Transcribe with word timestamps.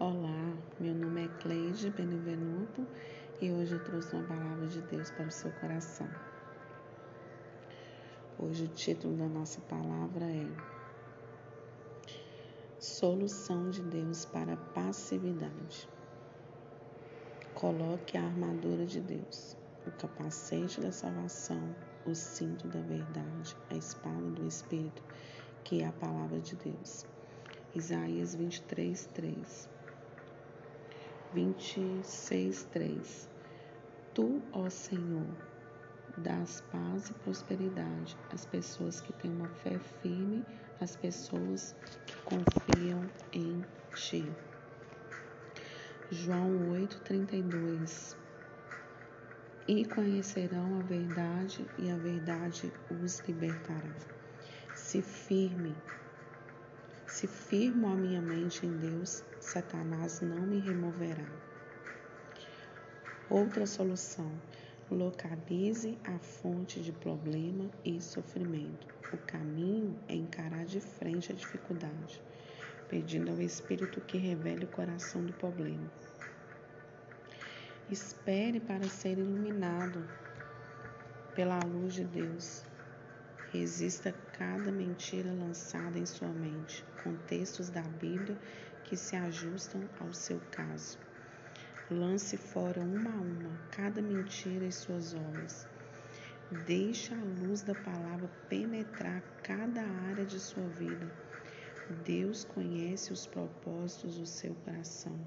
Olá, 0.00 0.56
meu 0.78 0.94
nome 0.94 1.24
é 1.24 1.28
Cleide 1.40 1.90
Benevenuto 1.90 2.86
e 3.40 3.50
hoje 3.50 3.72
eu 3.72 3.82
trouxe 3.82 4.14
uma 4.14 4.28
palavra 4.28 4.68
de 4.68 4.80
Deus 4.82 5.10
para 5.10 5.26
o 5.26 5.30
seu 5.32 5.50
coração. 5.50 6.08
Hoje 8.38 8.66
o 8.66 8.68
título 8.68 9.16
da 9.16 9.26
nossa 9.26 9.60
palavra 9.62 10.24
é 10.24 10.46
Solução 12.78 13.70
de 13.70 13.82
Deus 13.82 14.24
para 14.24 14.52
a 14.52 14.56
passividade. 14.56 15.88
Coloque 17.54 18.16
a 18.16 18.22
armadura 18.22 18.86
de 18.86 19.00
Deus, 19.00 19.56
o 19.84 19.90
capacete 19.90 20.80
da 20.80 20.92
salvação, 20.92 21.74
o 22.06 22.14
cinto 22.14 22.68
da 22.68 22.80
verdade, 22.82 23.56
a 23.68 23.74
espada 23.74 24.30
do 24.30 24.46
Espírito, 24.46 25.02
que 25.64 25.82
é 25.82 25.88
a 25.88 25.92
palavra 25.92 26.38
de 26.38 26.54
Deus. 26.54 27.04
Isaías 27.74 28.36
23, 28.36 29.04
3. 29.06 29.77
26, 31.34 32.64
3. 32.72 33.28
Tu, 34.14 34.40
ó 34.52 34.70
Senhor, 34.70 35.26
dás 36.16 36.62
paz 36.72 37.10
e 37.10 37.14
prosperidade 37.14 38.16
às 38.32 38.46
pessoas 38.46 39.00
que 39.00 39.12
têm 39.12 39.30
uma 39.30 39.48
fé 39.48 39.78
firme, 40.02 40.44
às 40.80 40.96
pessoas 40.96 41.74
que 42.06 42.16
confiam 42.24 43.02
em 43.32 43.62
Ti. 43.94 44.24
João 46.10 46.70
8, 46.70 47.00
32. 47.00 48.16
E 49.66 49.84
conhecerão 49.84 50.78
a 50.78 50.82
verdade, 50.82 51.66
e 51.76 51.90
a 51.90 51.96
verdade 51.96 52.72
os 53.02 53.18
libertará. 53.28 53.92
Se 54.74 55.02
firme 55.02 55.74
se 57.08 57.26
firmo 57.26 57.86
a 57.88 57.96
minha 57.96 58.20
mente 58.20 58.66
em 58.66 58.76
Deus, 58.76 59.24
Satanás 59.40 60.20
não 60.20 60.42
me 60.42 60.60
removerá. 60.60 61.24
Outra 63.30 63.66
solução: 63.66 64.30
localize 64.90 65.96
a 66.04 66.18
fonte 66.18 66.82
de 66.82 66.92
problema 66.92 67.70
e 67.82 67.98
sofrimento. 67.98 68.94
O 69.10 69.16
caminho 69.16 69.98
é 70.06 70.14
encarar 70.14 70.66
de 70.66 70.80
frente 70.80 71.32
a 71.32 71.34
dificuldade, 71.34 72.22
pedindo 72.90 73.30
ao 73.30 73.40
Espírito 73.40 74.02
que 74.02 74.18
revele 74.18 74.66
o 74.66 74.68
coração 74.68 75.24
do 75.24 75.32
problema. 75.32 75.90
Espere 77.90 78.60
para 78.60 78.86
ser 78.86 79.16
iluminado 79.16 80.06
pela 81.34 81.58
luz 81.60 81.94
de 81.94 82.04
Deus. 82.04 82.67
Resista 83.50 84.14
cada 84.32 84.70
mentira 84.70 85.32
lançada 85.32 85.98
em 85.98 86.04
sua 86.04 86.28
mente, 86.28 86.84
com 87.02 87.16
textos 87.26 87.70
da 87.70 87.80
Bíblia 87.80 88.36
que 88.84 88.94
se 88.94 89.16
ajustam 89.16 89.88
ao 89.98 90.12
seu 90.12 90.38
caso. 90.50 90.98
Lance 91.90 92.36
fora 92.36 92.82
uma 92.82 93.10
a 93.10 93.20
uma 93.20 93.50
cada 93.70 94.02
mentira 94.02 94.66
e 94.66 94.72
suas 94.72 95.14
obras. 95.14 95.66
Deixe 96.66 97.14
a 97.14 97.16
luz 97.16 97.62
da 97.62 97.74
palavra 97.74 98.28
penetrar 98.50 99.22
cada 99.42 99.80
área 99.82 100.26
de 100.26 100.38
sua 100.38 100.68
vida. 100.68 101.10
Deus 102.04 102.44
conhece 102.44 103.14
os 103.14 103.26
propósitos 103.26 104.18
do 104.18 104.26
seu 104.26 104.54
coração. 104.56 105.18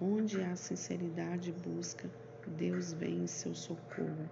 Onde 0.00 0.40
há 0.40 0.54
sinceridade 0.54 1.50
busca, 1.50 2.08
Deus 2.46 2.92
vem 2.92 3.24
em 3.24 3.26
seu 3.26 3.54
socorro. 3.56 4.30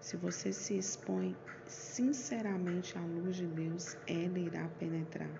Se 0.00 0.16
você 0.16 0.52
se 0.52 0.78
expõe 0.78 1.36
sinceramente 1.66 2.96
à 2.96 3.00
luz 3.02 3.36
de 3.36 3.46
Deus, 3.46 3.96
ela 4.06 4.38
irá 4.38 4.68
penetrar. 4.78 5.30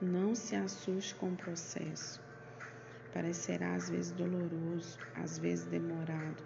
Não 0.00 0.34
se 0.34 0.56
assuste 0.56 1.14
com 1.14 1.32
o 1.32 1.36
processo. 1.36 2.20
Parecerá 3.12 3.74
às 3.74 3.88
vezes 3.88 4.10
doloroso, 4.10 4.98
às 5.14 5.38
vezes 5.38 5.66
demorado, 5.66 6.42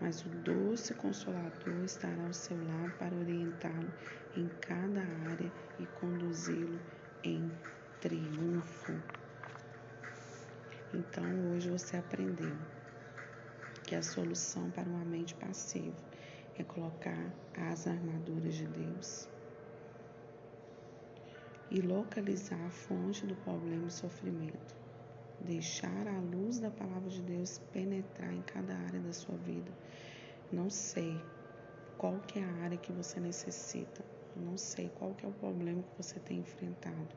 mas 0.00 0.24
o 0.24 0.28
doce 0.28 0.94
consolador 0.94 1.84
estará 1.84 2.24
ao 2.24 2.32
seu 2.32 2.56
lado 2.56 2.92
para 2.98 3.14
orientá-lo 3.14 3.92
em 4.36 4.48
cada 4.60 5.02
área 5.30 5.52
e 5.80 5.86
conduzi-lo 6.00 6.80
em 7.24 7.50
triunfo. 8.00 8.94
Então 10.94 11.52
hoje 11.52 11.68
você 11.68 11.96
aprendeu 11.96 12.56
que 13.92 13.96
a 13.96 14.00
solução 14.00 14.70
para 14.70 14.88
uma 14.88 15.04
mente 15.04 15.34
passiva 15.34 15.94
é 16.56 16.64
colocar 16.64 17.30
as 17.54 17.86
armaduras 17.86 18.54
de 18.54 18.66
Deus 18.66 19.28
e 21.70 21.82
localizar 21.82 22.58
a 22.64 22.70
fonte 22.70 23.26
do 23.26 23.36
problema 23.36 23.86
e 23.86 23.90
sofrimento. 23.90 24.74
Deixar 25.42 26.08
a 26.08 26.18
luz 26.20 26.58
da 26.58 26.70
palavra 26.70 27.10
de 27.10 27.20
Deus 27.20 27.58
penetrar 27.70 28.32
em 28.32 28.40
cada 28.40 28.74
área 28.74 28.98
da 28.98 29.12
sua 29.12 29.36
vida. 29.36 29.70
Não 30.50 30.70
sei 30.70 31.22
qual 31.98 32.18
que 32.20 32.38
é 32.38 32.44
a 32.44 32.62
área 32.62 32.78
que 32.78 32.92
você 32.92 33.20
necessita. 33.20 34.02
Não 34.34 34.56
sei 34.56 34.90
qual 34.98 35.12
que 35.14 35.26
é 35.26 35.28
o 35.28 35.32
problema 35.32 35.82
que 35.82 36.02
você 36.02 36.18
tem 36.18 36.38
enfrentado. 36.38 37.14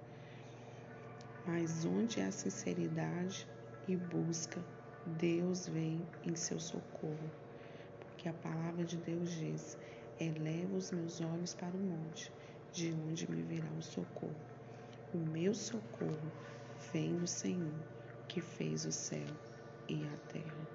Mas 1.45 1.85
onde 1.85 2.19
há 2.19 2.29
sinceridade 2.29 3.47
e 3.87 3.95
busca 3.95 4.61
Deus 5.05 5.67
vem 5.67 6.03
em 6.23 6.35
seu 6.35 6.59
socorro, 6.59 7.31
porque 7.99 8.27
a 8.27 8.33
palavra 8.33 8.83
de 8.83 8.97
Deus 8.97 9.29
diz: 9.29 9.77
Eleva 10.19 10.75
os 10.75 10.91
meus 10.91 11.21
olhos 11.21 11.53
para 11.53 11.75
o 11.75 11.79
monte, 11.79 12.31
de 12.71 12.91
onde 12.91 13.29
me 13.29 13.43
virá 13.43 13.71
o 13.77 13.83
socorro. 13.83 14.35
O 15.13 15.19
meu 15.19 15.53
socorro 15.53 16.31
vem 16.91 17.15
do 17.17 17.27
Senhor, 17.27 17.71
que 18.27 18.41
fez 18.41 18.83
o 18.85 18.91
céu 18.91 19.27
e 19.87 20.07
a 20.07 20.17
terra. 20.33 20.74